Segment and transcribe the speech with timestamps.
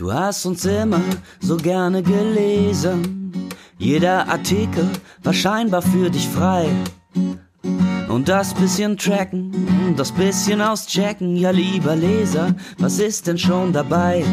[0.00, 1.02] Du hast uns immer
[1.40, 3.34] so gerne gelesen.
[3.76, 4.88] Jeder Artikel
[5.22, 6.70] war scheinbar für dich frei.
[8.08, 14.24] Und das bisschen tracken, das bisschen auschecken, ja lieber Leser, was ist denn schon dabei?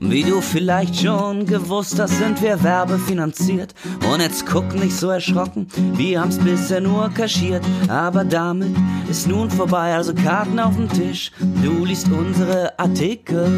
[0.00, 3.74] Wie du vielleicht schon gewusst hast, sind wir werbefinanziert.
[4.12, 7.64] Und jetzt guck nicht so erschrocken, wir haben's bisher nur kaschiert.
[7.88, 8.76] Aber damit
[9.08, 11.32] ist nun vorbei, also Karten auf dem Tisch.
[11.62, 13.48] Du liest unsere Artikel.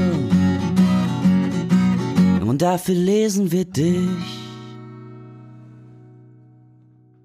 [2.57, 4.09] Und dafür lesen wir dich.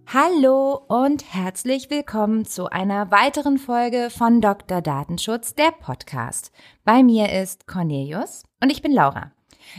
[0.06, 4.82] Hallo und herzlich willkommen zu einer weiteren Folge von Dr.
[4.82, 6.52] Datenschutz, der Podcast.
[6.84, 9.32] Bei mir ist Cornelius und ich bin Laura.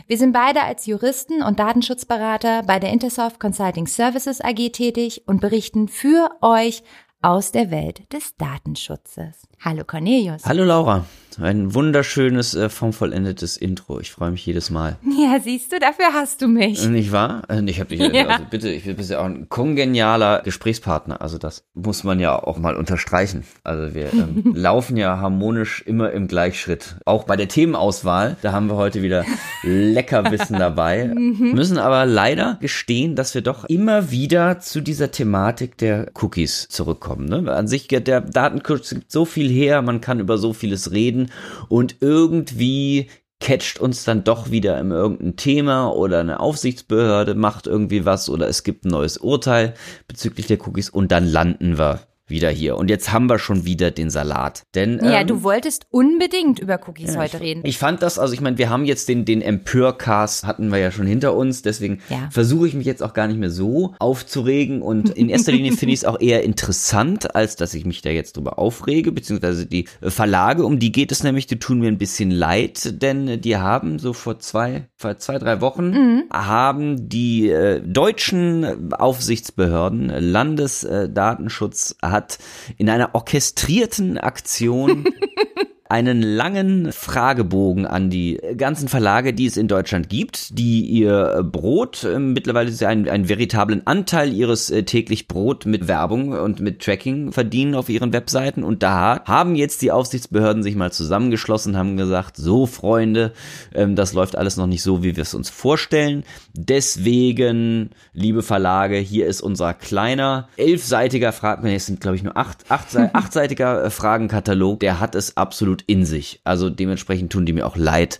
[0.07, 5.39] Wir sind beide als Juristen und Datenschutzberater bei der Intersoft Consulting Services AG tätig und
[5.39, 6.81] berichten für euch
[7.21, 9.47] aus der Welt des Datenschutzes.
[9.63, 10.45] Hallo Cornelius.
[10.45, 11.05] Hallo Laura.
[11.41, 13.99] Ein wunderschönes, äh, formvollendetes Intro.
[13.99, 14.97] Ich freue mich jedes Mal.
[15.23, 16.85] Ja, siehst du, dafür hast du mich.
[16.89, 17.43] Nicht wahr?
[17.47, 18.27] Äh, Ich habe dich, Ja.
[18.27, 21.21] also bitte, ich bin ja auch ein kongenialer Gesprächspartner.
[21.21, 23.43] Also das muss man ja auch mal unterstreichen.
[23.63, 26.95] Also wir ähm, laufen ja harmonisch immer im Gleichschritt.
[27.05, 29.23] Auch bei der Themenauswahl, da haben wir heute wieder
[29.63, 31.05] Leckerwissen dabei.
[31.13, 37.25] Müssen aber leider gestehen, dass wir doch immer wieder zu dieser Thematik der Cookies zurückkommen.
[37.27, 37.51] Ne?
[37.51, 41.22] An sich, der Datenschutz gibt so viel her, man kann über so vieles reden
[41.69, 48.05] und irgendwie catcht uns dann doch wieder in irgendein Thema oder eine Aufsichtsbehörde macht irgendwie
[48.05, 49.73] was oder es gibt ein neues Urteil
[50.07, 52.77] bezüglich der Cookies und dann landen wir wieder hier.
[52.77, 54.63] Und jetzt haben wir schon wieder den Salat.
[54.75, 57.61] Denn Ja, ähm, du wolltest unbedingt über Cookies ja, heute ich, reden.
[57.65, 60.91] Ich fand das, also ich meine, wir haben jetzt den, den Empörcast hatten wir ja
[60.91, 62.29] schon hinter uns, deswegen Ja.
[62.31, 65.93] versuche ich mich jetzt auch gar nicht mehr so aufzuregen und in erster Linie finde
[65.93, 69.85] ich es auch eher interessant, als dass ich mich da jetzt drüber aufrege, beziehungsweise die
[70.01, 73.57] äh, Verlage, um die geht es nämlich, die tun mir ein bisschen leid, denn die
[73.57, 82.37] haben so vor zwei, vor zwei, drei Wochen haben die äh, deutschen Aufsichtsbehörden, Landesdatenschutz hat
[82.77, 85.03] in einer orchestrierten Aktion
[85.89, 92.03] einen langen Fragebogen an die ganzen Verlage, die es in Deutschland gibt, die ihr Brot,
[92.03, 96.59] äh, mittlerweile ist ja ein, einen veritablen Anteil ihres äh, täglich Brot mit Werbung und
[96.61, 98.63] mit Tracking verdienen auf ihren Webseiten.
[98.63, 103.33] Und da haben jetzt die Aufsichtsbehörden sich mal zusammengeschlossen, haben gesagt, so Freunde,
[103.75, 106.23] ähm, das läuft alles noch nicht so, wie wir es uns vorstellen.
[106.53, 112.65] Deswegen, liebe Verlage, hier ist unser kleiner, elfseitiger Frag, es sind glaube ich nur acht,
[112.69, 116.39] acht, sei- achtseitiger äh, Fragenkatalog, der hat es absolut in sich.
[116.43, 118.19] Also dementsprechend tun die mir auch leid,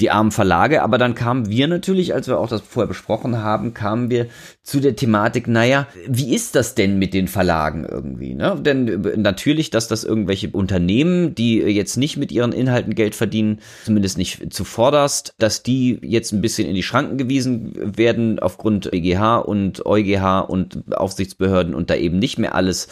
[0.00, 0.82] die armen Verlage.
[0.82, 4.28] Aber dann kamen wir natürlich, als wir auch das vorher besprochen haben, kamen wir
[4.62, 8.34] zu der Thematik, naja, wie ist das denn mit den Verlagen irgendwie?
[8.34, 8.56] Ne?
[8.60, 13.58] Denn äh, natürlich, dass das irgendwelche Unternehmen, die jetzt nicht mit ihren Inhalten Geld verdienen,
[13.84, 19.38] zumindest nicht zuvorderst, dass die jetzt ein bisschen in die Schranken gewiesen werden aufgrund BGH
[19.38, 22.88] und EuGH und Aufsichtsbehörden und da eben nicht mehr alles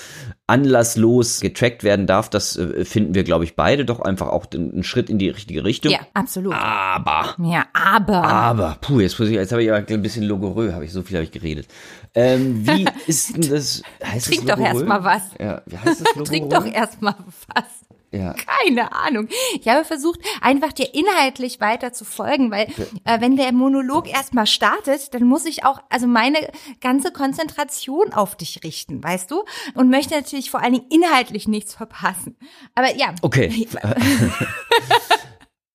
[0.50, 4.82] anlasslos getrackt werden darf, das äh, finden wir, glaube ich, beide doch einfach auch einen
[4.82, 5.92] Schritt in die richtige Richtung.
[5.92, 6.54] Ja, absolut.
[6.54, 8.24] Aber Ja, aber.
[8.24, 11.02] aber, puh, jetzt muss ich, jetzt habe ich aber ein bisschen logorö, habe ich, so
[11.02, 11.68] viel habe ich geredet.
[12.14, 15.22] Ähm, wie ist denn das, heißt Trink das doch erst mal was.
[15.38, 16.24] Ja, wie heißt das logorö?
[16.24, 17.14] Trink doch erstmal
[17.54, 17.89] was.
[18.12, 18.34] Ja.
[18.34, 19.28] Keine Ahnung.
[19.60, 22.66] Ich habe versucht, einfach dir inhaltlich weiter zu folgen, weil
[23.04, 26.50] äh, wenn der Monolog erstmal startet, dann muss ich auch also meine
[26.80, 29.44] ganze Konzentration auf dich richten, weißt du?
[29.74, 32.36] Und möchte natürlich vor allen Dingen inhaltlich nichts verpassen.
[32.74, 33.14] Aber ja.
[33.22, 33.68] Okay.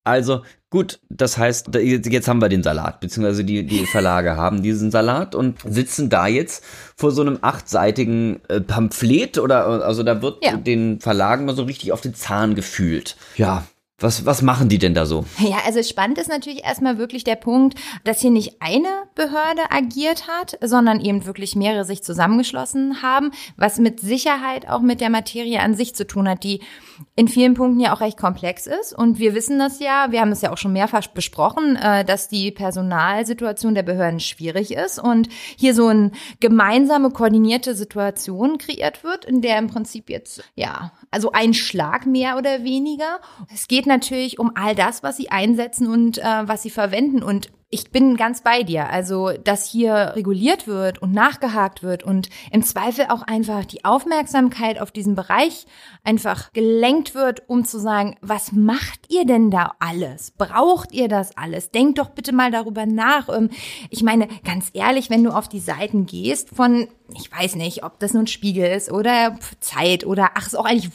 [0.06, 4.36] Also gut, das heißt, da- jetzt jetzt haben wir den Salat, beziehungsweise die, die Verlage
[4.36, 6.62] haben diesen Salat und sitzen da jetzt
[6.96, 10.56] vor so einem achtseitigen äh, Pamphlet oder also da wird Ja.
[10.56, 13.16] den Verlagen mal so richtig auf den Zahn gefühlt.
[13.36, 13.64] Ja,
[13.98, 15.24] was, was machen die denn da so?
[15.38, 20.28] Ja, also spannend ist natürlich erstmal wirklich der Punkt, dass hier nicht eine Behörde agiert
[20.28, 25.60] hat, sondern eben wirklich mehrere sich zusammengeschlossen haben, was mit Sicherheit auch mit der Materie
[25.60, 26.60] an sich zu tun hat, die
[27.14, 28.92] in vielen Punkten ja auch recht komplex ist.
[28.92, 32.28] Und wir wissen das ja, wir haben es ja auch schon mehrfach besprochen, äh, dass
[32.28, 36.10] die Personalsituation der Behörden schwierig ist und hier so eine
[36.40, 42.36] gemeinsame, koordinierte Situation kreiert wird, in der im Prinzip jetzt, ja, also ein Schlag mehr
[42.36, 43.20] oder weniger.
[43.52, 47.22] Es geht natürlich um all das, was sie einsetzen und äh, was sie verwenden.
[47.22, 48.90] Und ich bin ganz bei dir.
[48.90, 54.80] Also, dass hier reguliert wird und nachgehakt wird und im Zweifel auch einfach die Aufmerksamkeit
[54.80, 55.66] auf diesen Bereich
[56.04, 60.30] einfach gelenkt wird, um zu sagen, was macht ihr denn da alles?
[60.30, 61.72] Braucht ihr das alles?
[61.72, 63.28] Denkt doch bitte mal darüber nach.
[63.28, 63.50] Ähm,
[63.90, 66.86] ich meine, ganz ehrlich, wenn du auf die Seiten gehst von,
[67.18, 70.90] ich weiß nicht, ob das nun Spiegel ist oder Zeit oder ach, ist auch eigentlich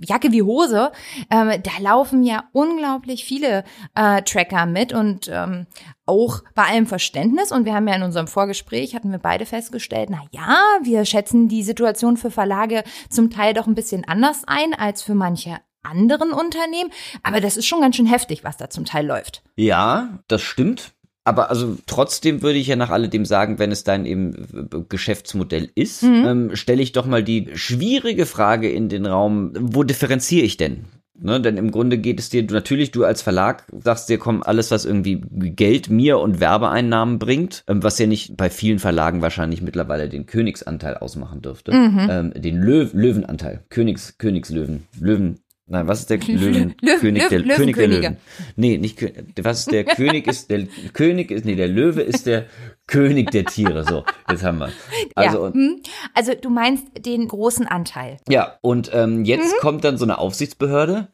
[0.00, 0.92] Jacke wie Hose,
[1.30, 3.64] ähm, da laufen ja unglaublich viele
[3.96, 5.66] äh, Tracker mit und ähm,
[6.06, 7.52] auch bei allem Verständnis.
[7.52, 11.48] Und wir haben ja in unserem Vorgespräch, hatten wir beide festgestellt, na ja, wir schätzen
[11.48, 16.32] die Situation für Verlage zum Teil doch ein bisschen anders ein als für manche anderen
[16.32, 16.90] Unternehmen.
[17.22, 19.42] Aber das ist schon ganz schön heftig, was da zum Teil läuft.
[19.56, 20.92] Ja, das stimmt.
[21.26, 26.02] Aber also trotzdem würde ich ja nach alledem sagen, wenn es dein eben Geschäftsmodell ist,
[26.02, 26.24] mhm.
[26.26, 30.84] ähm, stelle ich doch mal die schwierige Frage in den Raum, wo differenziere ich denn?
[31.24, 34.70] Ne, denn im Grunde geht es dir, natürlich, du als Verlag sagst dir, komm, alles,
[34.70, 39.62] was irgendwie Geld mir und Werbeeinnahmen bringt, ähm, was ja nicht bei vielen Verlagen wahrscheinlich
[39.62, 42.08] mittlerweile den Königsanteil ausmachen dürfte, mhm.
[42.10, 47.38] ähm, den Löw Löwenanteil, Königs, Königslöwen, Löwen, Nein, was ist der Löwen, Löwen König der
[47.38, 48.16] Löwen König der Löwen?
[48.56, 49.02] Nee, nicht
[49.40, 52.46] was ist der König ist der König ist nee, der Löwe ist der
[52.86, 53.82] König der Tiere.
[53.84, 54.68] So, jetzt haben wir.
[55.14, 55.54] Also, ja.
[55.54, 55.80] Hm.
[56.12, 58.18] also du meinst den großen Anteil.
[58.28, 59.60] Ja, und ähm, jetzt mhm.
[59.60, 61.08] kommt dann so eine Aufsichtsbehörde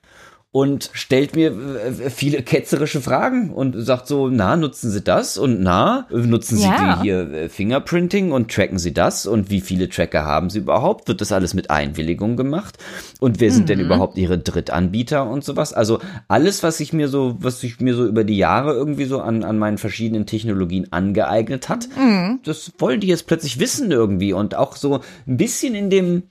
[0.52, 5.62] und stellt mir äh, viele ketzerische Fragen und sagt so, na, nutzen Sie das und
[5.62, 6.97] na, nutzen Sie ja.
[6.97, 11.06] die hier äh, Fingerprinting und tracken Sie das und wie viele Tracker haben Sie überhaupt?
[11.06, 12.79] Wird das alles mit Einwilligung gemacht?
[13.20, 13.67] Und wer sind mhm.
[13.67, 15.73] denn überhaupt Ihre Drittanbieter und sowas?
[15.73, 19.20] Also alles, was ich mir so, was ich mir so über die Jahre irgendwie so
[19.20, 22.41] an, an meinen verschiedenen Technologien angeeignet hat, mhm.
[22.43, 26.25] das wollen die jetzt plötzlich wissen irgendwie und auch so ein bisschen in dem,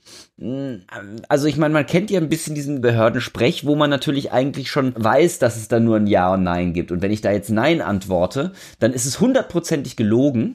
[1.28, 4.94] also ich meine, man kennt ja ein bisschen diesen Behördensprech, wo man natürlich eigentlich schon
[4.96, 6.90] weiß, dass es da nur ein Ja und Nein gibt.
[6.92, 10.54] Und wenn ich da jetzt Nein antworte, dann ist es hundertprozentig gelogen.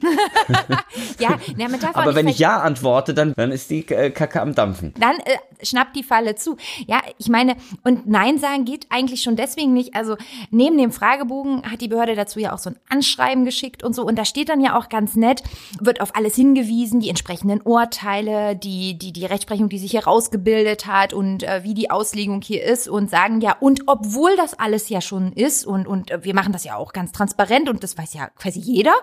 [1.20, 4.42] ja, na, man darf Aber wenn ich Ja antworte, dann, dann ist die äh, Kacke
[4.42, 4.92] am Dampfen.
[4.98, 6.56] Dann äh, schnappt die Falle zu.
[6.88, 9.94] Ja, ich meine, und Nein sagen geht eigentlich schon deswegen nicht.
[9.94, 10.16] Also
[10.50, 14.04] neben dem Fragebogen hat die Behörde dazu ja auch so ein Anschreiben geschickt und so.
[14.04, 15.44] Und da steht dann ja auch ganz nett,
[15.80, 20.86] wird auf alles hingewiesen, die entsprechenden Urteile, die, die, die Rechtsprechung, die die sich herausgebildet
[20.86, 24.88] hat und äh, wie die Auslegung hier ist und sagen ja, und obwohl das alles
[24.88, 27.98] ja schon ist und, und äh, wir machen das ja auch ganz transparent und das
[27.98, 28.94] weiß ja quasi jeder,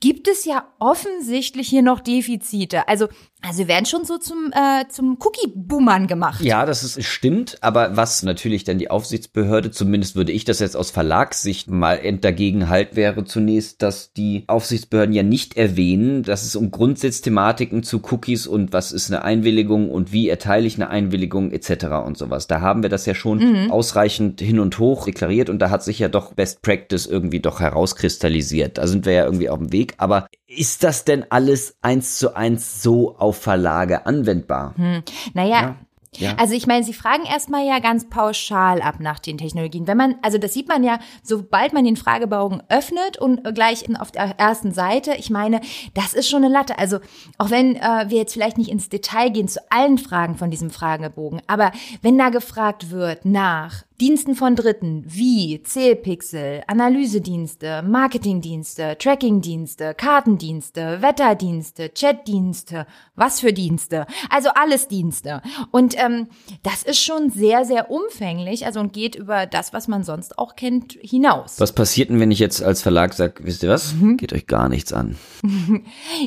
[0.00, 2.88] gibt es ja offensichtlich hier noch Defizite.
[2.88, 3.08] Also
[3.40, 6.40] also werden schon so zum, äh, zum Cookie-Boomern gemacht.
[6.42, 10.76] Ja, das ist, stimmt, aber was natürlich dann die Aufsichtsbehörde, zumindest würde ich das jetzt
[10.76, 16.56] aus Verlagssicht mal dagegen halt, wäre zunächst, dass die Aufsichtsbehörden ja nicht erwähnen, dass es
[16.56, 21.52] um Grundsatzthematiken zu Cookies und was ist eine Einwilligung und wie erteile ich eine Einwilligung
[21.52, 21.86] etc.
[22.04, 22.48] und sowas.
[22.48, 23.70] Da haben wir das ja schon mhm.
[23.70, 27.60] ausreichend hin und hoch deklariert und da hat sich ja doch Best Practice irgendwie doch
[27.60, 28.78] herauskristallisiert.
[28.78, 32.34] Da sind wir ja irgendwie auf dem Weg, aber ist das denn alles eins zu
[32.34, 34.74] eins so auf Verlage anwendbar?
[34.76, 35.02] Hm.
[35.34, 35.76] Naja, ja.
[36.16, 36.34] Ja.
[36.36, 39.86] Also ich meine, Sie fragen erstmal ja ganz pauschal ab nach den Technologien.
[39.86, 44.10] Wenn man, also das sieht man ja, sobald man den Fragebogen öffnet und gleich auf
[44.10, 45.60] der ersten Seite, ich meine,
[45.94, 46.78] das ist schon eine Latte.
[46.78, 46.98] Also
[47.36, 50.70] auch wenn äh, wir jetzt vielleicht nicht ins Detail gehen zu allen Fragen von diesem
[50.70, 59.92] Fragebogen, aber wenn da gefragt wird nach Diensten von Dritten wie Zählpixel, Analysedienste, Marketingdienste, Trackingdienste,
[59.92, 62.86] Kartendienste, Wetterdienste, Chatdienste,
[63.16, 65.42] was für Dienste, also alles Dienste.
[65.72, 66.28] Und ähm,
[66.62, 70.54] das ist schon sehr, sehr umfänglich, also und geht über das, was man sonst auch
[70.54, 71.58] kennt, hinaus.
[71.58, 74.16] Was passiert denn, wenn ich jetzt als Verlag sage, wisst ihr was, mhm.
[74.16, 75.16] geht euch gar nichts an?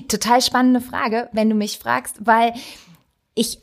[0.09, 2.53] Total spannende Frage, wenn du mich fragst, weil
[3.33, 3.59] ich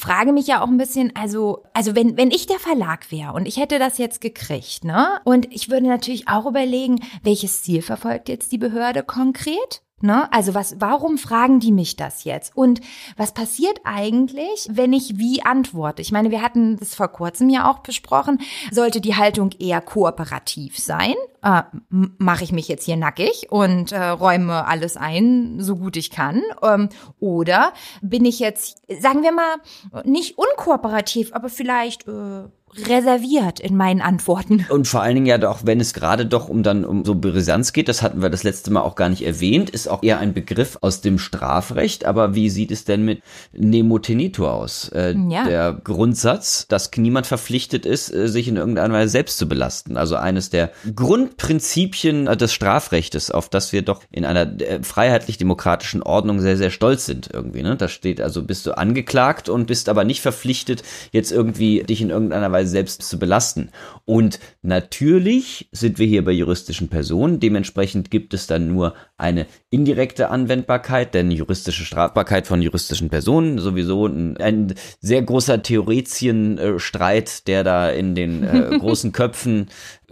[0.00, 3.46] frage mich ja auch ein bisschen, also, also wenn, wenn ich der Verlag wäre und
[3.46, 5.20] ich hätte das jetzt gekriegt, ne?
[5.24, 9.82] Und ich würde natürlich auch überlegen, welches Ziel verfolgt jetzt die Behörde konkret?
[10.02, 10.32] Ne?
[10.32, 12.56] Also was, warum fragen die mich das jetzt?
[12.56, 12.80] Und
[13.16, 16.00] was passiert eigentlich, wenn ich wie antworte?
[16.00, 18.38] Ich meine, wir hatten das vor kurzem ja auch besprochen.
[18.70, 21.14] Sollte die Haltung eher kooperativ sein?
[21.42, 26.10] Äh, Mache ich mich jetzt hier nackig und äh, räume alles ein, so gut ich
[26.10, 26.42] kann?
[26.62, 26.88] Ähm,
[27.18, 29.56] oder bin ich jetzt, sagen wir mal,
[30.04, 32.44] nicht unkooperativ, aber vielleicht äh,
[32.88, 34.66] reserviert in meinen Antworten.
[34.70, 37.72] Und vor allen Dingen ja doch, wenn es gerade doch um dann um so Brisanz
[37.72, 40.32] geht, das hatten wir das letzte Mal auch gar nicht erwähnt, ist auch eher ein
[40.32, 42.04] Begriff aus dem Strafrecht.
[42.04, 43.22] Aber wie sieht es denn mit
[43.52, 44.88] Nemo Tenito aus?
[44.90, 45.44] Äh, ja.
[45.44, 49.96] Der Grundsatz, dass niemand verpflichtet ist, äh, sich in irgendeiner Weise selbst zu belasten.
[49.96, 56.02] Also eines der Grundprinzipien äh, des Strafrechtes, auf das wir doch in einer äh, freiheitlich-demokratischen
[56.02, 57.62] Ordnung sehr, sehr stolz sind irgendwie.
[57.62, 57.76] Ne?
[57.76, 62.10] Da steht also, bist du angeklagt und bist aber nicht verpflichtet, jetzt irgendwie dich in
[62.10, 63.70] irgendeiner Weise Weise selbst zu belasten.
[64.04, 67.40] Und natürlich sind wir hier bei juristischen Personen.
[67.40, 74.06] Dementsprechend gibt es dann nur eine indirekte Anwendbarkeit, denn juristische Strafbarkeit von juristischen Personen sowieso
[74.06, 79.68] ein, ein sehr großer Theoretienstreit, der da in den äh, großen Köpfen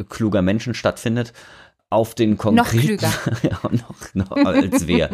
[0.09, 1.33] kluger Menschen stattfindet
[1.91, 2.57] auf den konkreten.
[2.57, 3.13] Noch klüger.
[3.43, 5.11] ja, noch, noch als wer.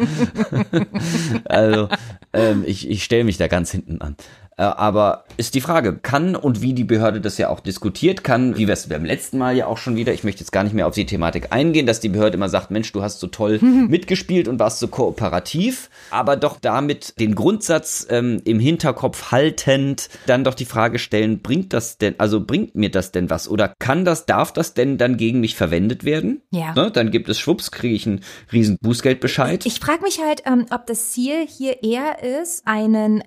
[1.45, 1.87] also,
[2.33, 4.15] ähm, ich, ich stelle mich da ganz hinten an.
[4.57, 8.57] Äh, aber ist die Frage, kann und wie die Behörde das ja auch diskutiert, kann,
[8.57, 10.73] wie wir es beim letzten Mal ja auch schon wieder, ich möchte jetzt gar nicht
[10.73, 13.59] mehr auf die Thematik eingehen, dass die Behörde immer sagt, Mensch, du hast so toll
[13.61, 20.43] mitgespielt und warst so kooperativ, aber doch damit den Grundsatz ähm, im Hinterkopf haltend, dann
[20.43, 24.05] doch die Frage stellen, bringt das denn, also bringt mir das denn was oder kann
[24.05, 26.41] das, darf das denn dann gegen mich verwendet werden?
[26.51, 26.73] Ja.
[26.73, 26.91] Ne?
[26.91, 28.21] Dann gibt es Schwupps, kriege ich einen
[28.53, 29.65] riesen Bußgeldbescheid.
[29.65, 33.23] Ich frage mich halt, ähm, ob das Ziel hier eher ist, einen,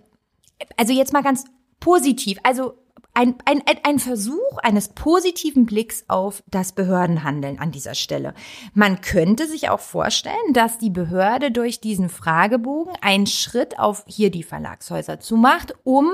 [0.77, 1.45] also jetzt mal ganz
[1.81, 2.75] positiv, also
[3.19, 8.33] ein, ein, ein Versuch eines positiven Blicks auf das Behördenhandeln an dieser Stelle.
[8.75, 14.31] Man könnte sich auch vorstellen, dass die Behörde durch diesen Fragebogen einen Schritt auf hier
[14.31, 16.09] die Verlagshäuser zumacht, um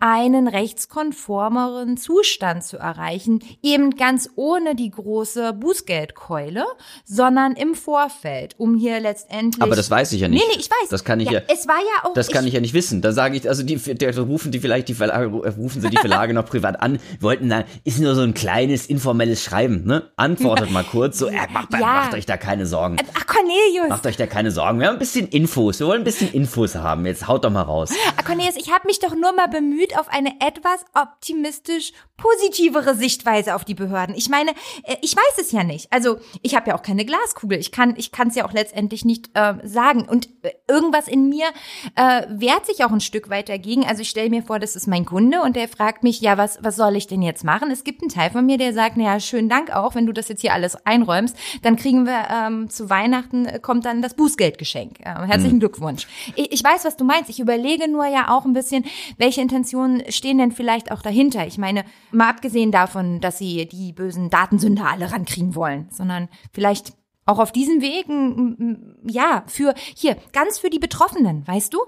[0.00, 6.64] einen rechtskonformeren Zustand zu erreichen, eben ganz ohne die große Bußgeldkeule,
[7.04, 9.62] sondern im Vorfeld, um hier letztendlich.
[9.62, 10.42] Aber das weiß ich ja nicht.
[10.42, 10.88] Nee, nee, ich weiß.
[10.88, 11.40] Das kann ich ja.
[11.46, 12.14] Es war ja auch.
[12.14, 13.00] Das kann ich, ja nicht wissen.
[13.00, 16.34] Da sage ich, also die, der, rufen die vielleicht die Verlage, rufen sie die Verlage
[16.34, 20.10] noch privat an, wollten dann, ist nur so ein kleines informelles Schreiben, ne?
[20.16, 21.78] Antwortet mal kurz, so, äh, macht, Ja.
[21.80, 22.96] macht euch da keine Sorgen.
[23.14, 23.88] Ach, Cornelius.
[23.88, 24.80] Macht euch da keine Sorgen.
[24.80, 25.80] Wir haben ein bisschen Infos.
[25.80, 27.06] Wir wollen ein bisschen Infos haben.
[27.06, 27.90] Jetzt haut doch mal raus.
[28.16, 33.54] Ah, Cornelius, ich habe mich doch nur mal bemüht auf eine etwas optimistisch positivere Sichtweise
[33.54, 34.14] auf die Behörden.
[34.16, 34.50] Ich meine,
[34.82, 35.92] äh, ich weiß es ja nicht.
[35.92, 37.58] Also ich habe ja auch keine Glaskugel.
[37.58, 40.02] Ich kann, ich kann es ja auch letztendlich nicht äh, sagen.
[40.08, 41.46] Und äh, irgendwas in mir
[41.94, 43.86] äh, wehrt sich auch ein Stück weit dagegen.
[43.86, 46.58] Also ich stelle mir vor, das ist mein Kunde und der fragt mich, ja, was,
[46.62, 47.70] was soll ich denn jetzt machen?
[47.70, 50.28] Es gibt einen Teil von mir, der sagt, naja, schönen Dank auch, wenn du das
[50.28, 55.00] jetzt hier alles einräumst, dann kriegen wir ähm, zu Weihnachten äh, kommt dann das Bußgeldgeschenk.
[55.00, 56.06] Äh, herzlichen Glückwunsch.
[56.34, 57.30] Ich, ich weiß, was du meinst.
[57.30, 58.84] Ich überlege nur ja auch ein bisschen,
[59.16, 61.46] welche Intentionen stehen denn vielleicht auch dahinter.
[61.46, 66.92] Ich meine, mal abgesehen davon, dass sie die bösen Datensünder alle rankriegen wollen, sondern vielleicht
[67.26, 71.78] auch auf diesem Weg, m- m- ja, für, hier, ganz für die Betroffenen, weißt du?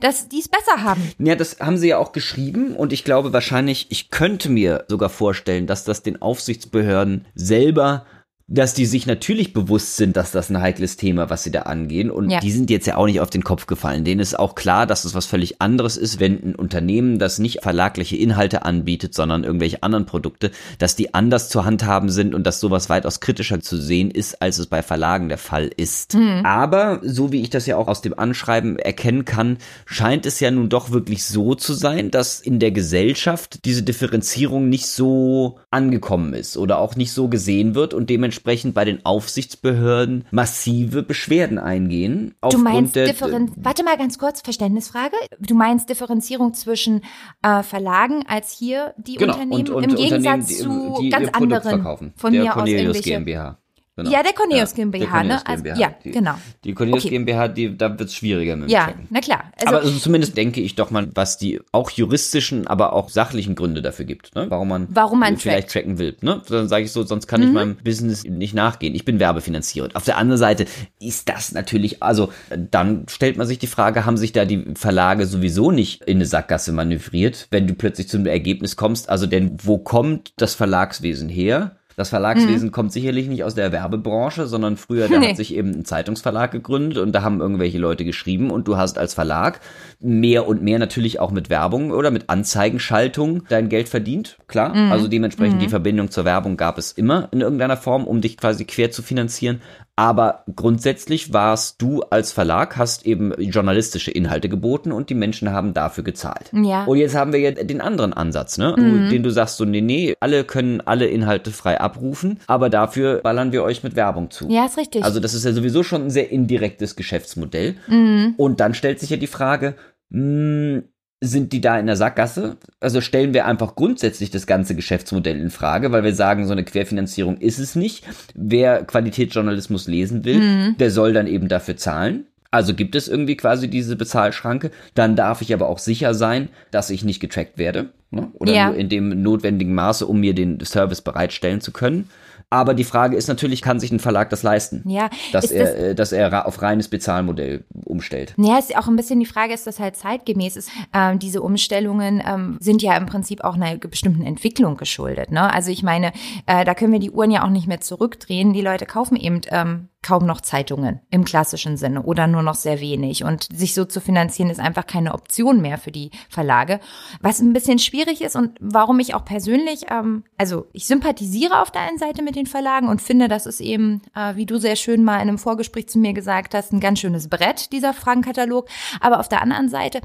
[0.00, 1.12] Dass die es besser haben.
[1.18, 5.08] Ja, das haben sie ja auch geschrieben und ich glaube wahrscheinlich, ich könnte mir sogar
[5.08, 8.06] vorstellen, dass das den Aufsichtsbehörden selber
[8.50, 12.10] dass die sich natürlich bewusst sind, dass das ein heikles Thema, was sie da angehen.
[12.10, 12.40] Und Ja.
[12.40, 14.04] die sind jetzt ja auch nicht auf den Kopf gefallen.
[14.04, 17.62] Denen ist auch klar, dass es was völlig anderes ist, wenn ein Unternehmen, das nicht
[17.62, 22.58] verlagliche Inhalte anbietet, sondern irgendwelche anderen Produkte, dass die anders zu handhaben sind und dass
[22.58, 26.16] sowas weitaus kritischer zu sehen ist, als es bei Verlagen der Fall ist.
[26.42, 30.50] Aber so wie ich das ja auch aus dem Anschreiben erkennen kann, scheint es ja
[30.50, 36.32] nun doch wirklich so zu sein, dass in der Gesellschaft diese Differenzierung nicht so angekommen
[36.32, 38.37] ist oder auch nicht so gesehen wird und dementsprechend
[38.74, 42.34] bei den Aufsichtsbehörden massive Beschwerden eingehen.
[42.50, 45.16] Du meinst Differenz Warte mal ganz kurz, Verständnisfrage.
[45.40, 47.02] Du meinst Differenzierung zwischen
[47.42, 51.26] äh, Verlagen als hier die genau, Unternehmen und, und im Gegensatz die, zu die ganz
[51.26, 52.12] ihr Produkt anderen verkaufen.
[52.16, 53.10] von mir aus Cornelius irgendwelche.
[53.10, 53.58] GmbH.
[53.98, 54.10] Genau.
[54.12, 55.44] Ja, der Cornelius GmbH, ne?
[55.44, 56.34] Also- ja, die, genau.
[56.62, 57.16] Die Cornelius Okay.
[57.16, 59.08] GmbH, die, da wird es schwieriger mit dem Ja, Tracken.
[59.10, 59.52] na klar.
[59.60, 63.56] Also, aber also zumindest denke ich doch mal, was die auch juristischen, aber auch sachlichen
[63.56, 64.46] Gründe dafür gibt, ne?
[64.50, 66.16] warum man, Warum man vielleicht tracken will.
[66.20, 66.40] Ne?
[66.48, 68.94] Dann sage ich so, sonst kann ich meinem Business nicht nachgehen.
[68.94, 69.96] Ich bin werbefinanziert.
[69.96, 70.66] Auf der anderen Seite
[71.00, 72.32] ist das natürlich, also
[72.70, 76.26] dann stellt man sich die Frage, haben sich da die Verlage sowieso nicht in eine
[76.26, 81.72] Sackgasse manövriert, wenn du plötzlich zum Ergebnis kommst, also denn wo kommt das Verlagswesen her?
[81.98, 85.30] Das Verlagswesen kommt sicherlich nicht aus der Werbebranche, sondern früher, da Nee.
[85.30, 88.98] hat sich eben ein Zeitungsverlag gegründet und da haben irgendwelche Leute geschrieben und du hast
[88.98, 89.58] als Verlag
[89.98, 94.72] mehr und mehr natürlich auch mit Werbung oder mit Anzeigenschaltung dein Geld verdient, klar.
[94.92, 98.64] Also dementsprechend die Verbindung zur Werbung gab es immer in irgendeiner Form, um dich quasi
[98.64, 99.60] quer zu finanzieren.
[99.98, 105.74] Aber grundsätzlich warst du als Verlag, hast eben journalistische Inhalte geboten und die Menschen haben
[105.74, 106.50] dafür gezahlt.
[106.52, 106.84] Ja.
[106.84, 108.74] Und jetzt haben wir ja den anderen Ansatz, ne?
[108.78, 113.16] Wo- Den du sagst so, nee, nee, alle können alle Inhalte frei abrufen, aber dafür
[113.22, 114.48] ballern wir euch mit Werbung zu.
[114.48, 115.02] ja, ist richtig.
[115.02, 117.74] Also das ist ja sowieso schon ein sehr indirektes Geschäftsmodell.
[117.88, 118.34] Mhm.
[118.36, 119.74] Und dann stellt sich ja die Frage,
[120.10, 120.82] mh,
[121.20, 122.56] sind die da in der Sackgasse?
[122.80, 126.64] Also stellen wir einfach grundsätzlich das ganze Geschäftsmodell in Frage, weil wir sagen, so eine
[126.64, 128.04] Querfinanzierung ist es nicht.
[128.34, 130.76] Wer Qualitätsjournalismus lesen will, Mhm.
[130.78, 132.24] der soll dann eben dafür zahlen.
[132.50, 134.70] Also gibt es irgendwie quasi diese Bezahlschranke.
[134.94, 137.90] Dann darf ich aber auch sicher sein, dass ich nicht getrackt werde.
[138.10, 138.28] Ne?
[138.34, 138.66] Oder Ja.
[138.68, 142.08] nur in dem notwendigen Maße, um mir den Service bereitstellen zu können.
[142.50, 144.82] Aber die Frage ist natürlich, kann sich ein Verlag das leisten?
[144.88, 148.34] Ja, dass er, das- äh, dass er auf reines Bezahlmodell umstellt.
[148.38, 150.70] Ja, ist auch ein bisschen die Frage, ist das halt zeitgemäß ist.
[150.94, 155.30] Ähm, diese Umstellungen ähm, sind ja im Prinzip auch einer bestimmten Entwicklung geschuldet.
[155.30, 155.52] Ne?
[155.52, 156.12] Also ich meine,
[156.46, 158.52] äh, da können wir die Uhren ja auch nicht mehr zurückdrehen.
[158.54, 162.80] Die Leute kaufen eben ähm, kaum noch Zeitungen im klassischen Sinne oder nur noch sehr
[162.80, 163.24] wenig.
[163.24, 166.80] Und sich so zu finanzieren ist einfach keine Option mehr für die Verlage.
[167.20, 171.70] Was ein bisschen schwierig ist und warum ich auch persönlich, ähm, also ich sympathisiere auf
[171.70, 174.76] der einen Seite mit den Verlagen und finde, das ist eben, äh, wie du sehr
[174.76, 178.68] schön mal in einem Vorgespräch zu mir gesagt hast, ein ganz schönes Brett, dieser Fragenkatalog.
[179.00, 180.00] Aber auf der anderen Seite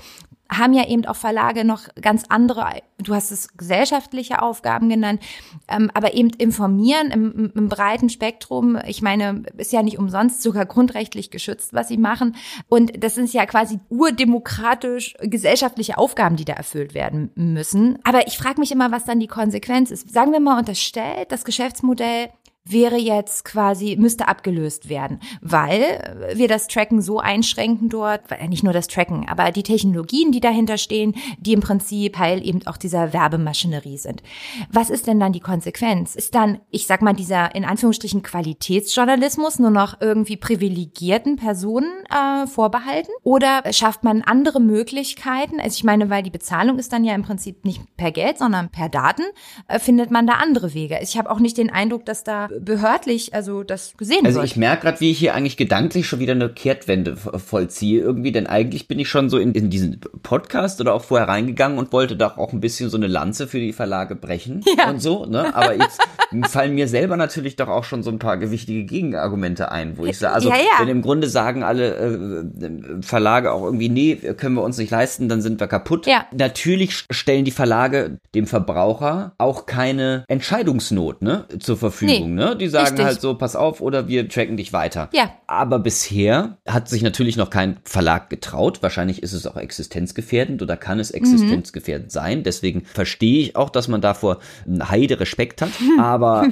[0.57, 5.21] haben ja eben auch Verlage noch ganz andere, du hast es gesellschaftliche Aufgaben genannt,
[5.67, 8.77] ähm, aber eben informieren im, im, breiten Spektrum.
[8.87, 12.35] Ich meine, ist ja nicht umsonst sogar grundrechtlich geschützt, was sie machen.
[12.69, 17.99] Und das sind ja quasi urdemokratisch gesellschaftliche Aufgaben, die da erfüllt werden müssen.
[18.03, 20.11] Aber ich frage mich immer, was dann die Konsequenz ist.
[20.11, 22.29] Sagen wir mal unterstellt, das Geschäftsmodell
[22.65, 28.63] wäre jetzt quasi, müsste abgelöst werden, weil wir das Tracken so einschränken dort, weil nicht
[28.63, 32.77] nur das Tracken, aber die Technologien, die dahinter stehen, die im Prinzip Teil eben auch
[32.77, 34.23] dieser Werbemaschinerie sind.
[34.71, 36.15] Was ist denn dann die Konsequenz?
[36.15, 42.47] Ist dann, ich sag mal, dieser in Anführungsstrichen Qualitätsjournalismus nur noch irgendwie privilegierten Personen äh,
[42.47, 43.11] vorbehalten?
[43.23, 45.59] Oder schafft man andere Möglichkeiten?
[45.59, 48.69] Also ich meine, weil die Bezahlung ist dann ja im Prinzip nicht per Geld, sondern
[48.69, 49.23] per Daten,
[49.67, 50.99] äh, findet man da andere Wege.
[51.01, 54.47] Ich habe auch nicht den Eindruck, dass da behördlich also das gesehen Also wird.
[54.49, 58.47] ich merke gerade, wie ich hier eigentlich gedanklich schon wieder eine Kehrtwende vollziehe irgendwie, denn
[58.47, 62.15] eigentlich bin ich schon so in, in diesen Podcast oder auch vorher reingegangen und wollte
[62.15, 64.89] doch auch ein bisschen so eine Lanze für die Verlage brechen Ja.
[64.89, 65.55] und so, ne?
[65.55, 66.01] Aber jetzt
[66.49, 70.17] fallen mir selber natürlich doch auch schon so ein paar gewichtige Gegenargumente ein, wo ich
[70.17, 70.63] sage, also Ja, ja.
[70.79, 75.29] wenn im Grunde sagen alle äh, Verlage auch irgendwie, nee, können wir uns nicht leisten,
[75.29, 76.07] dann sind wir kaputt.
[76.07, 76.25] Ja.
[76.31, 82.35] Natürlich stellen die Verlage dem Verbraucher auch keine Entscheidungsnot ne, zur Verfügung.
[82.35, 82.55] Nee, ne?
[82.55, 83.05] Die sagen richtig.
[83.05, 85.09] halt so, pass auf, oder wir tracken dich weiter.
[85.13, 85.31] Ja.
[85.47, 88.81] Aber bisher hat sich natürlich noch kein Verlag getraut.
[88.81, 92.43] Wahrscheinlich ist es auch existenzgefährdend oder kann es existenzgefährdend sein.
[92.43, 95.71] Deswegen verstehe ich auch, dass man davor einen Heide Respekt hat.
[95.99, 96.47] Aber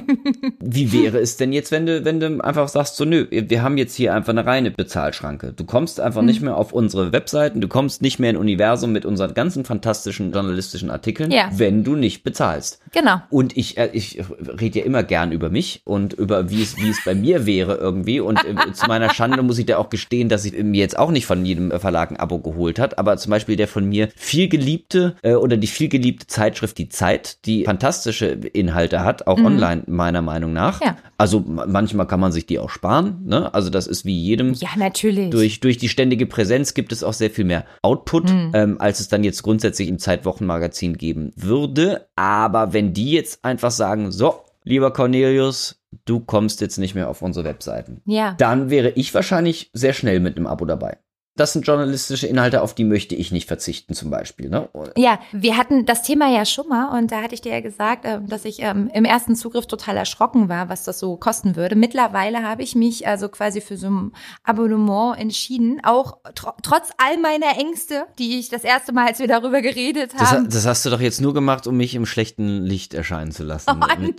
[0.60, 3.76] wie wäre es denn jetzt, wenn du, wenn du einfach sagst, so, nö, wir haben
[3.76, 5.41] jetzt hier einfach eine reine Bezahlschranke.
[5.56, 9.04] Du kommst einfach nicht mehr auf unsere Webseiten, du kommst nicht mehr in Universum mit
[9.04, 11.50] unseren ganzen fantastischen journalistischen Artikeln, Ja.
[11.56, 12.80] wenn du nicht bezahlst.
[12.92, 13.16] Genau.
[13.30, 14.22] Und ich, äh, ich
[14.60, 17.74] rede ja immer gern über mich und über wie es, wie es bei mir wäre
[17.76, 18.20] irgendwie.
[18.20, 21.10] Und äh, zu meiner Schande muss ich da auch gestehen, dass ich mir jetzt auch
[21.10, 22.98] nicht von jedem Verlag ein Abo geholt hat.
[22.98, 26.88] Aber zum Beispiel der von mir viel geliebte äh, oder die viel geliebte Zeitschrift Die
[26.88, 30.80] Zeit, die fantastische Inhalte hat, auch online meiner Meinung nach.
[30.80, 30.96] Ja.
[31.18, 33.22] Also ma- manchmal kann man sich die auch sparen.
[33.24, 33.52] Ne?
[33.54, 35.21] Also das ist wie jedem Ja, natürlich.
[35.30, 39.08] Durch, durch die ständige Präsenz gibt es auch sehr viel mehr Output, ähm, als es
[39.08, 42.08] dann jetzt grundsätzlich im Zeitwochenmagazin geben würde.
[42.16, 47.22] Aber wenn die jetzt einfach sagen, so, lieber Cornelius, du kommst jetzt nicht mehr auf
[47.22, 48.34] unsere Webseiten, ja.
[48.38, 50.98] dann wäre ich wahrscheinlich sehr schnell mit einem Abo dabei.
[51.34, 54.50] Das sind journalistische Inhalte, auf die möchte ich nicht verzichten, zum Beispiel.
[54.50, 54.68] Ne?
[54.96, 58.04] Ja, wir hatten das Thema ja schon mal und da hatte ich dir ja gesagt,
[58.04, 61.74] ähm, dass ich ähm, im ersten Zugriff total erschrocken war, was das so kosten würde.
[61.74, 64.12] Mittlerweile habe ich mich also quasi für so ein
[64.44, 69.26] Abonnement entschieden, auch tr trotz all meiner Ängste, die ich das erste Mal, als wir
[69.26, 70.50] darüber geredet Das, haben.
[70.50, 73.70] das hast du doch jetzt nur gemacht, um mich im schlechten Licht erscheinen zu lassen.
[73.70, 74.14] Oh, nein.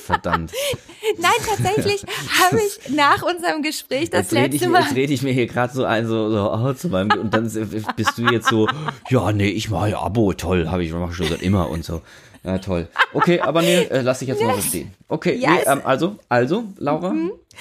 [0.00, 0.52] verdammt.
[1.18, 2.02] Nein, tatsächlich
[2.42, 4.82] habe ich nach unserem Gespräch das Jetzt rede ich, letzte Mal.
[4.82, 7.44] jetzt rede ich mir hier gerade so ein, so, so oh, zu meinem, und dann
[7.96, 8.68] bist du jetzt so,
[9.08, 11.84] ja, nee, ich mache ja Abo, toll, habe ich mach ich schon seit immer und
[11.84, 12.02] so.
[12.44, 12.86] Ja, toll.
[13.12, 14.94] Okay, aber nee, äh, lass ich jetzt mal so stehen.
[15.08, 17.14] Okay, Ja, nee, ähm, also, also, Laura?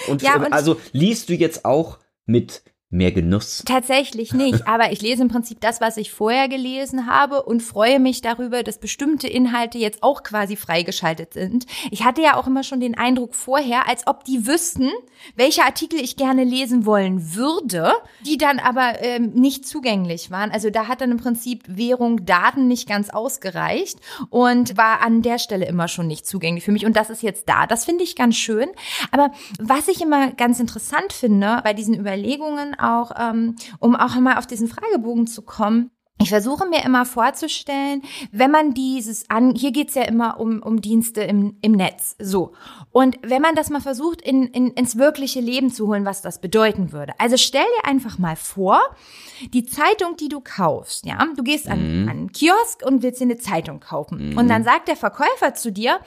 [0.07, 2.61] Und, Ja, und- also liest du jetzt auch mit
[2.95, 3.63] mehr Genuss?
[3.65, 7.99] Tatsächlich nicht, aber ich lese im Prinzip das, was ich vorher gelesen habe und freue
[7.99, 11.65] mich darüber, dass bestimmte Inhalte jetzt auch quasi freigeschaltet sind.
[11.91, 14.89] Ich hatte ja auch immer schon den Eindruck vorher, als ob die wüssten,
[15.35, 17.91] welche Artikel ich gerne lesen wollen würde,
[18.25, 20.51] die dann aber ähm, nicht zugänglich waren.
[20.51, 25.39] Also da hat dann im Prinzip Währung Daten nicht ganz ausgereicht und war an der
[25.39, 26.85] Stelle immer schon nicht zugänglich für mich.
[26.85, 27.67] Und das ist jetzt da.
[27.67, 28.69] Das finde ich ganz schön.
[29.11, 34.37] Aber was ich immer ganz interessant finde bei diesen Überlegungen auch, ähm, um auch mal
[34.37, 39.71] auf diesen Fragebogen zu kommen, ich versuche mir immer vorzustellen, wenn man dieses an, hier
[39.71, 42.53] geht's ja immer um, um Dienste im, im Netz, so.
[42.91, 46.39] Und wenn man das mal versucht, in, in, ins wirkliche Leben zu holen, was das
[46.39, 47.13] bedeuten würde.
[47.19, 48.79] Also stell dir einfach mal vor,
[49.53, 53.25] die Zeitung, die du kaufst, ja, du gehst an, an einen Kiosk und willst dir
[53.25, 54.37] eine Zeitung kaufen.
[54.37, 55.99] Und dann sagt der Verkäufer zu dir,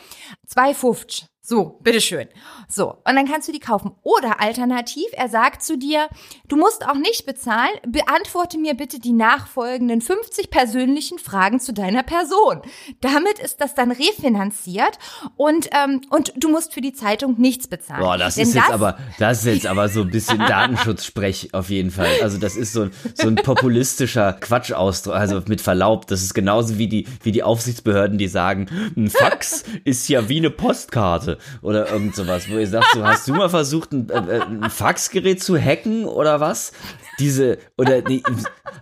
[0.51, 1.25] 2,50.
[1.49, 2.29] So, bitteschön.
[2.69, 3.93] So, und dann kannst du die kaufen.
[4.03, 6.09] Oder alternativ, er sagt zu dir,
[6.47, 12.03] du musst auch nicht bezahlen, beantworte mir bitte die nachfolgenden 50 persönlichen Fragen zu deiner
[12.03, 12.61] Person.
[13.01, 14.99] Damit ist das dann refinanziert
[15.37, 18.03] und, ähm, und du musst für die Zeitung nichts bezahlen.
[18.03, 21.71] Boah, das Denn ist jetzt aber, das ist jetzt aber so ein bisschen Datenschutzsprech auf
[21.71, 22.13] jeden Fall.
[22.21, 26.89] Also das ist so, so ein populistischer Quatschausdruck, also mit Verlaub, das ist genauso wie
[26.89, 32.15] die, wie die Aufsichtsbehörden, die sagen, ein Fax ist ja wie eine Postkarte oder irgend
[32.15, 36.05] sowas, wo ihr sagt, so, hast du mal versucht, ein, äh, ein Faxgerät zu hacken
[36.05, 36.73] oder was?
[37.19, 38.23] Diese, oder, nee,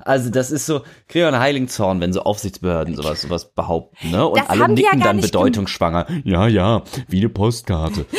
[0.04, 4.26] also das ist so, kriege einen heiligen Zorn, wenn so Aufsichtsbehörden sowas, sowas behaupten, ne?
[4.26, 6.06] Und Das alle die ja nicken gar dann bedeutungsschwanger.
[6.24, 8.06] Ja, ja, wie eine Postkarte.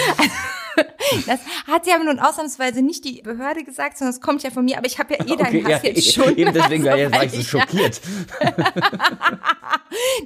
[1.25, 4.77] Das hat ja nun ausnahmsweise nicht die Behörde gesagt, sondern es kommt ja von mir,
[4.77, 6.35] aber ich habe ja eh deinen Okay, Hass ja, jetzt schon.
[6.37, 8.01] eben deswegen war, Also, war ich so schockiert.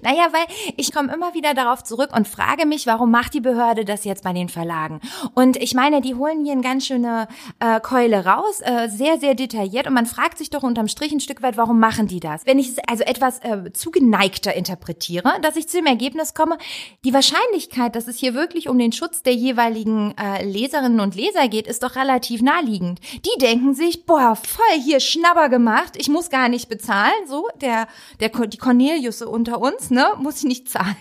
[0.01, 0.45] Naja, weil
[0.77, 4.23] ich komme immer wieder darauf zurück und frage mich, warum macht die Behörde das jetzt
[4.23, 4.99] bei den Verlagen?
[5.33, 7.27] Und ich meine, die holen hier eine ganz schöne
[7.59, 9.87] äh, Keule raus, äh, sehr, sehr detailliert.
[9.87, 12.45] Und man fragt sich doch unterm Strich ein Stück weit, warum machen die das?
[12.45, 16.57] Wenn ich es also etwas äh, zugeneigter interpretiere, dass ich zu dem Ergebnis komme,
[17.05, 21.47] die Wahrscheinlichkeit, dass es hier wirklich um den Schutz der jeweiligen äh, Leserinnen und Leser
[21.47, 22.99] geht, ist doch relativ naheliegend.
[23.25, 27.87] Die denken sich, boah, voll hier Schnabber gemacht, ich muss gar nicht bezahlen, so, der,
[28.19, 30.95] der, die Cornelius unter uns, ne, muss ich nicht zahlen.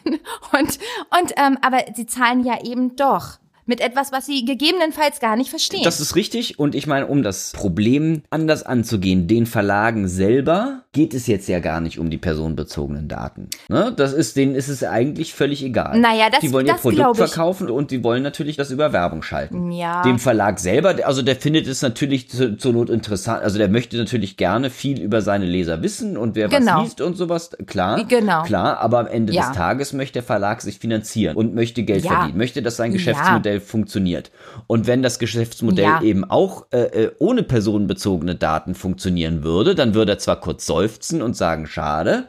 [0.53, 0.79] Und,
[1.21, 3.39] und, ähm, aber sie zahlen ja eben doch.
[3.67, 5.85] Mit etwas, was sie gegebenenfalls gar nicht verstehen.
[5.85, 6.59] Das ist richtig.
[6.59, 11.61] Und ich meine, um das Problem anders anzugehen, den Verlagen selber geht es jetzt ja
[11.61, 13.49] gar nicht um die personenbezogenen Daten.
[13.69, 13.93] Ne?
[13.97, 15.99] Das ist, denen ist es eigentlich völlig egal.
[16.01, 17.19] Naja, das- Die wollen ihr das Produkt glaub ich.
[17.19, 19.71] verkaufen und die wollen natürlich das über Werbung schalten.
[19.71, 20.03] Ja.
[20.03, 23.97] Dem Verlag selber, also der findet es natürlich zu, zur Not interessant, also der möchte
[23.99, 26.79] natürlich gerne viel über seine Leser wissen und wer Genau.
[26.79, 28.05] was liest und sowas, klar.
[28.09, 28.43] Genau.
[28.43, 29.47] Klar, aber am Ende Ja.
[29.49, 32.11] des Tages möchte der Verlag sich finanzieren und möchte Geld Ja.
[32.13, 32.91] verdienen, möchte, dass sein.
[32.91, 34.33] Geschäftsmodell funktioniert.
[34.67, 40.13] Und wenn das Geschäftsmodell eben auch äh, äh, ohne personenbezogene Daten funktionieren würde, dann würde
[40.13, 42.29] er zwar kurz seufzen und sagen, schade,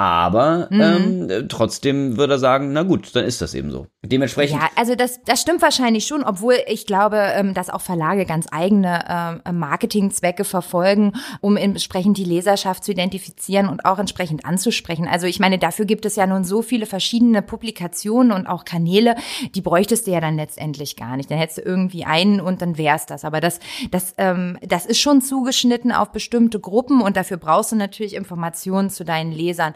[0.00, 0.80] aber Mhm.
[0.80, 3.86] ähm, äh, trotzdem würde er sagen, na gut, dann ist das eben so.
[4.02, 8.24] Dementsprechend Ja, also das, das stimmt wahrscheinlich schon, obwohl ich glaube, ähm, dass auch Verlage
[8.24, 9.04] ganz eigene
[9.46, 15.06] ähm, Marketingzwecke verfolgen, um entsprechend die Leserschaft zu identifizieren und auch entsprechend anzusprechen.
[15.06, 19.16] Also ich meine, dafür gibt es ja nun so viele verschiedene Publikationen und auch Kanäle,
[19.54, 21.30] die bräuchtest du ja dann letztendlich gar nicht.
[21.30, 23.26] Dann hättest du irgendwie einen und dann wär's das.
[23.26, 23.60] Aber das,
[23.90, 28.88] das, ähm, das ist schon zugeschnitten auf bestimmte Gruppen und dafür brauchst du natürlich Informationen
[28.88, 29.74] zu deinen Lesern.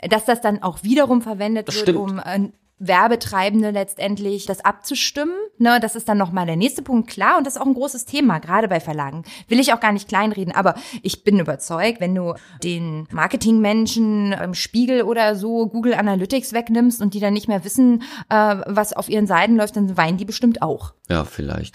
[0.00, 1.98] Dass das dann auch wiederum verwendet wird, stimmt.
[1.98, 5.34] um äh, Werbetreibende letztendlich das abzustimmen.
[5.58, 7.38] Ne, das ist dann nochmal der nächste Punkt, klar.
[7.38, 9.24] Und das ist auch ein großes Thema, gerade bei Verlagen.
[9.48, 14.52] Will ich auch gar nicht kleinreden, aber ich bin überzeugt, wenn du den Marketingmenschen im
[14.52, 19.08] Spiegel oder so Google Analytics wegnimmst und die dann nicht mehr wissen, äh, was auf
[19.08, 20.92] ihren Seiten läuft, dann weinen die bestimmt auch.
[21.08, 21.74] ja, vielleicht.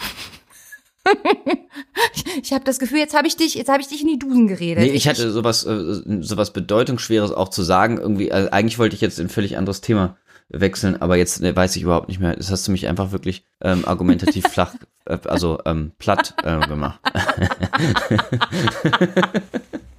[2.42, 4.48] Ich habe das Gefühl, jetzt habe ich dich, jetzt habe ich dich in die Dusen
[4.48, 4.84] geredet.
[4.84, 7.98] Nee, ich hatte sowas, äh, sowas Bedeutungsschweres auch zu sagen.
[7.98, 10.18] Irgendwie, also eigentlich wollte ich jetzt ein völlig anderes Thema
[10.50, 12.36] wechseln, aber jetzt äh, weiß ich überhaupt nicht mehr.
[12.36, 17.00] Das hast du mich einfach wirklich ähm, argumentativ flach, äh, also ähm, platt äh, gemacht.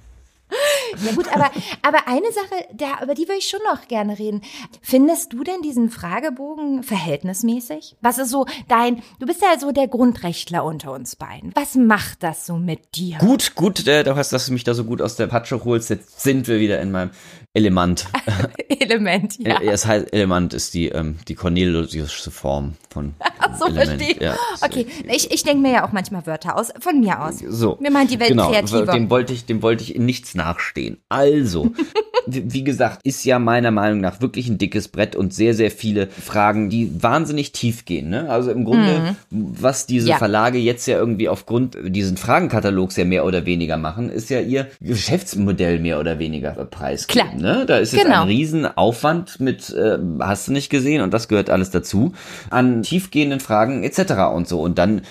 [1.05, 1.49] Ja gut, aber,
[1.81, 4.41] aber eine Sache, da, über die würde ich schon noch gerne reden.
[4.81, 7.95] Findest du denn diesen Fragebogen verhältnismäßig?
[8.01, 11.51] Was ist so dein, du bist ja so der Grundrechtler unter uns beiden.
[11.55, 13.17] Was macht das so mit dir?
[13.17, 15.89] Gut, gut, äh, du hast, dass du mich da so gut aus der Patsche holst.
[15.89, 17.11] Jetzt sind wir wieder in meinem
[17.55, 18.07] Element.
[18.79, 19.59] Element, ja.
[19.63, 24.01] Das heißt, Element ist die, ähm, die Corneliusche Form von Ach so, Element.
[24.01, 24.23] verstehe.
[24.23, 27.35] Ja, okay, ich, ich denke mir ja auch manchmal Wörter aus, von mir aus.
[27.47, 27.77] So.
[27.79, 28.91] Mir meint die Welt genau, kreativer.
[28.91, 30.97] Dem wollte ich, dem wollte ich in nichts nachstehen.
[31.09, 31.71] Also,
[32.25, 36.07] wie gesagt, ist ja meiner Meinung nach wirklich ein dickes Brett und sehr, sehr viele
[36.07, 38.09] Fragen, die wahnsinnig tief gehen.
[38.09, 38.29] Ne?
[38.29, 40.09] Also im Grunde, was diese Mhm.
[40.09, 40.17] Ja.
[40.17, 44.69] Verlage jetzt ja irgendwie aufgrund diesen Fragenkatalogs ja mehr oder weniger machen, ist ja ihr
[44.81, 47.29] Geschäftsmodell mehr oder weniger preisgeben.
[47.29, 47.42] Klar.
[47.43, 47.65] Ne?
[47.67, 48.21] Da ist jetzt Genau.
[48.21, 52.13] ein Riesenaufwand mit, äh, hast du nicht gesehen und das gehört alles dazu,
[52.49, 54.33] an tiefgehenden Fragen etc.
[54.33, 54.61] und so.
[54.61, 55.01] Und dann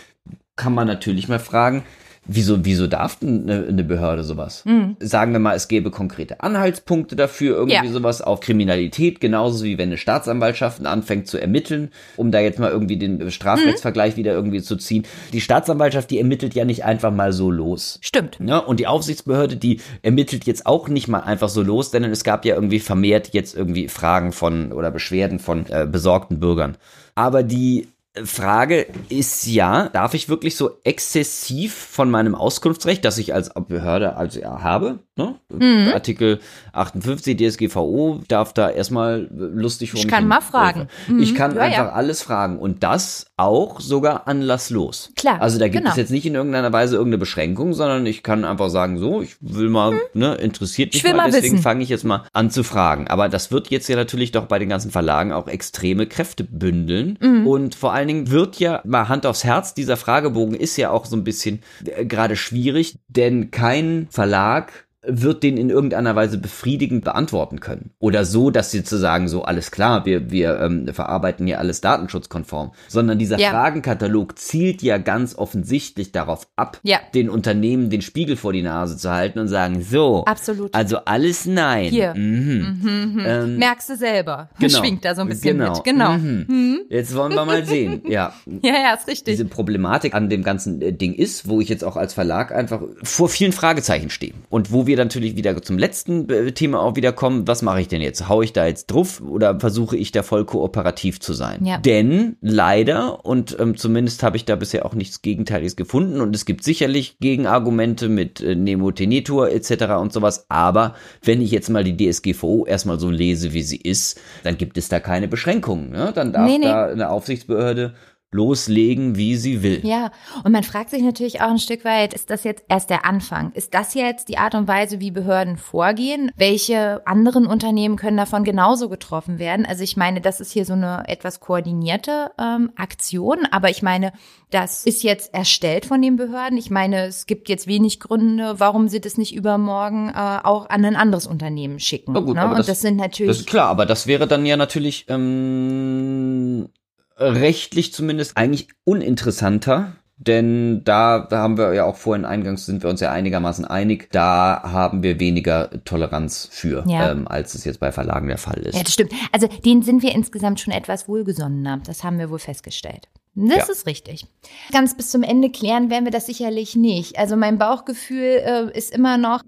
[0.57, 1.85] kann man natürlich mal fragen,
[2.25, 4.65] wieso, wieso darf denn eine, eine Behörde sowas?
[5.01, 7.85] Sagen wir mal, es gäbe konkrete Anhaltspunkte dafür, irgendwie Mhm.
[7.87, 7.93] Ja.
[7.93, 12.71] sowas auf Kriminalität, genauso wie wenn eine Staatsanwaltschaft anfängt zu ermitteln, um da jetzt mal
[12.71, 15.05] irgendwie den Strafrechtsvergleich wieder irgendwie zu ziehen.
[15.33, 17.99] Die Staatsanwaltschaft, die ermittelt ja nicht einfach mal so los.
[18.03, 18.41] Stimmt.
[18.41, 18.61] Ne?
[18.63, 22.45] Und die Aufsichtsbehörde, die ermittelt jetzt auch nicht mal einfach so los, denn es gab
[22.45, 26.77] ja irgendwie vermehrt jetzt irgendwie Fragen von oder Beschwerden von äh, besorgten Bürgern.
[27.15, 27.89] Aber die
[28.25, 34.17] Frage ist ja, darf ich wirklich so exzessiv von meinem Auskunftsrecht, das ich als Behörde
[34.17, 35.35] also ja habe, Ne?
[35.51, 35.93] Mhm.
[35.93, 36.41] Artikel
[36.73, 40.89] 58 DSGVO darf da erstmal lustig Ich kann mal fragen.
[41.21, 41.93] Ich kann ja, einfach ja.
[41.93, 45.13] alles fragen und das auch sogar anlasslos.
[45.15, 45.43] Klar.
[45.43, 45.91] Also da gibt genau.
[45.91, 49.37] es jetzt nicht in irgendeiner Weise irgendeine Beschränkung, sondern ich kann einfach sagen, so, ich
[49.41, 49.99] will mal, mhm.
[50.15, 53.07] ne, interessiert mich mal, mal deswegen fange ich jetzt mal an zu fragen.
[53.09, 57.19] Aber das wird jetzt ja natürlich doch bei den ganzen Verlagen auch extreme Kräfte bündeln.
[57.21, 57.47] Mhm.
[57.47, 61.05] Und vor allen Dingen wird ja mal Hand aufs Herz, dieser Fragebogen ist ja auch
[61.05, 67.05] so ein bisschen äh, gerade schwierig, denn kein Verlag wird den in irgendeiner Weise befriedigend
[67.05, 67.91] beantworten können.
[67.99, 71.81] Oder so, dass sie zu sagen, so alles klar, wir, wir ähm, verarbeiten ja alles
[71.81, 72.73] datenschutzkonform.
[72.89, 73.51] Sondern dieser ja.
[73.51, 77.01] Fragenkatalog zielt ja ganz offensichtlich darauf ab, ja.
[77.15, 80.73] den Unternehmen den Spiegel vor die Nase zu halten und sagen, so, Absolut.
[80.73, 81.91] also alles nein.
[81.91, 82.15] Hier.
[82.15, 82.79] Mhm.
[82.83, 83.23] Mhm, mhm.
[83.27, 84.49] Ähm, Merkst du selber.
[84.63, 84.79] Genau.
[84.79, 85.75] Schwingt da so ein bisschen genau.
[85.75, 85.85] mit.
[85.85, 86.13] Genau.
[86.13, 86.45] Mhm.
[86.49, 86.81] mhm.
[86.89, 88.03] Jetzt wollen wir mal sehen.
[88.13, 88.35] Ja.
[88.63, 89.35] ja, ja, ist richtig.
[89.37, 92.83] Diese Problematik an dem ganzen äh, Ding ist, wo ich jetzt auch als Verlag einfach
[93.03, 94.35] vor vielen Fragezeichen stehe.
[94.51, 97.49] Und wo wir wir natürlich wieder zum letzten äh, Thema auch wieder kommen.
[97.49, 98.29] Was mache ich denn jetzt?
[98.29, 101.65] Hau ich da jetzt drauf oder versuche ich da voll kooperativ zu sein?
[101.65, 101.79] Ja.
[101.79, 106.45] Denn leider, und ähm, zumindest habe ich da bisher auch nichts Gegenteiliges gefunden, und es
[106.45, 109.95] gibt sicherlich Gegenargumente mit äh, Nemo Tenetur etc.
[110.01, 114.21] und sowas, aber wenn ich jetzt mal die DSGVO erstmal so lese, wie sie ist,
[114.43, 115.91] dann gibt es da keine Beschränkungen.
[115.91, 116.13] Ne?
[116.15, 116.67] Dann darf nee, nee.
[116.67, 117.95] da eine Aufsichtsbehörde
[118.33, 119.81] loslegen, wie sie will.
[119.85, 120.11] Ja,
[120.43, 123.53] und man fragt sich natürlich auch ein Stück weit, ist das jetzt erst der Anfang?
[123.53, 126.31] Ist das jetzt die Art und Weise, wie Behörden vorgehen?
[126.37, 129.67] Welche anderen Unternehmen können davon genauso getroffen werden?
[129.67, 134.13] Also ich meine, das ist hier so eine etwas koordinierte ähm, Aktion, aber ich meine,
[134.51, 136.59] das ist jetzt erstellt von den Behörden.
[136.59, 140.85] Ich meine, es gibt jetzt wenig Gründe, warum sie das nicht übermorgen äh, auch an
[140.85, 142.15] ein anderes Unternehmen schicken.
[142.15, 142.49] gut, ne?
[142.49, 143.31] Und das, das, sind natürlich.
[143.31, 146.69] Das ist klar, aber das wäre dann ja natürlich ähm,
[147.17, 149.93] rechtlich zumindest eigentlich uninteressanter.
[150.27, 154.63] Denn da, haben wir ja auch vorhin eingangs sind wir uns ja einigermaßen einig, da
[154.63, 157.11] haben wir weniger Toleranz für, ja.
[157.11, 158.77] ähm, als es jetzt bei Verlagen der Fall ist.
[158.77, 159.13] Ja, das stimmt.
[159.33, 161.81] Also denen sind wir insgesamt schon etwas wohlgesonnener.
[161.85, 163.09] Das haben wir wohl festgestellt.
[163.35, 163.73] Das ja.
[163.73, 164.27] ist richtig.
[164.73, 167.19] Ganz bis zum Ende klären werden wir das sicherlich nicht.
[167.19, 169.43] Also mein Bauchgefühl äh, ist immer noch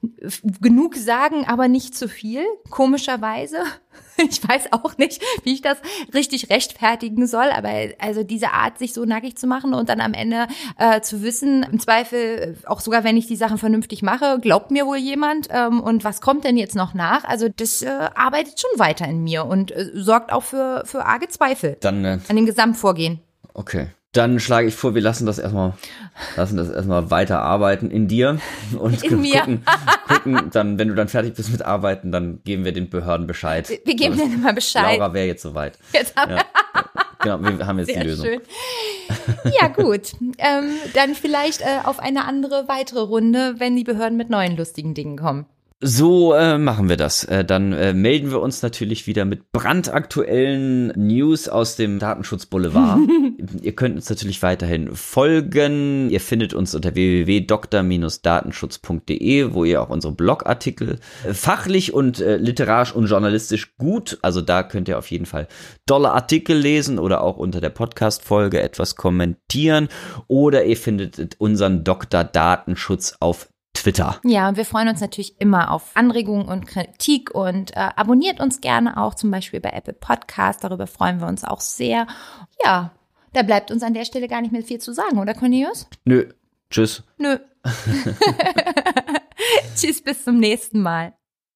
[0.60, 3.58] genug sagen, aber nicht zu viel, komischerweise.
[4.30, 5.78] Ich weiß auch nicht, wie ich das
[6.12, 10.12] richtig rechtfertigen soll, aber also diese Art, sich so nackig zu machen und dann am
[10.12, 14.72] Ende äh, zu wissen, im Zweifel, auch sogar wenn ich die Sachen vernünftig mache, glaubt
[14.72, 17.24] mir wohl jemand ähm, und was kommt denn jetzt noch nach?
[17.24, 21.28] Also das äh, arbeitet schon weiter in mir und äh, sorgt auch für, für arge
[21.28, 23.20] Zweifel dann, äh, an dem Gesamtvorgehen.
[23.54, 23.88] Okay.
[24.18, 25.74] Dann schlage ich vor, wir lassen das erstmal,
[26.36, 28.40] lassen das erstmal weiter arbeiten in dir
[28.76, 29.38] und in mir.
[29.38, 29.64] gucken,
[30.08, 33.68] gucken, dann, wenn du dann fertig bist mit Arbeiten, dann geben wir den Behörden Bescheid.
[33.84, 34.98] Wir geben denen mal Bescheid.
[34.98, 35.78] Laura wäre jetzt soweit.
[35.92, 36.44] Jetzt haben ja.
[37.20, 38.26] Genau, wir haben jetzt Sehr die Lösung.
[38.26, 38.40] Schön.
[39.60, 40.14] Ja, gut.
[40.38, 44.94] ähm, dann vielleicht äh, auf eine andere weitere Runde, wenn die Behörden mit neuen lustigen
[44.94, 45.46] Dingen kommen.
[45.80, 47.22] So äh, machen wir das.
[47.22, 52.98] Äh, dann äh, melden wir uns natürlich wieder mit brandaktuellen News aus dem Datenschutz Boulevard.
[53.62, 56.10] ihr könnt uns natürlich weiterhin folgen.
[56.10, 62.92] Ihr findet uns unter www.dr-datenschutz.de, wo ihr auch unsere Blogartikel äh, fachlich und äh, literarisch
[62.92, 65.46] und journalistisch gut, also da könnt ihr auf jeden Fall
[65.86, 69.86] tolle Artikel lesen oder auch unter der Podcast-Folge etwas kommentieren.
[70.26, 72.24] Oder ihr findet unseren Dr.
[72.24, 74.20] Datenschutz auf Twitter.
[74.24, 78.60] Ja, und wir freuen uns natürlich immer auf Anregungen und Kritik und äh, abonniert uns
[78.60, 80.64] gerne auch zum Beispiel bei Apple Podcast.
[80.64, 82.06] Darüber freuen wir uns auch sehr.
[82.64, 82.92] Ja,
[83.32, 85.86] da bleibt uns an der Stelle gar nicht mehr viel zu sagen, oder Cornelius?
[86.04, 86.28] Nö.
[86.70, 87.02] Tschüss.
[87.18, 87.38] Nö.
[89.76, 91.14] Tschüss, bis zum nächsten Mal.